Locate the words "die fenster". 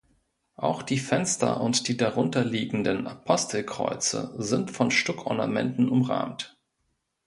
0.81-1.61